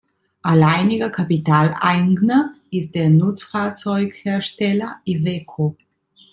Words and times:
Alleiniger 0.41 1.11
Kapitaleigner 1.11 2.49
ist 2.71 2.95
der 2.95 3.11
Nutzfahrzeughersteller 3.11 4.99
Iveco. 5.05 5.77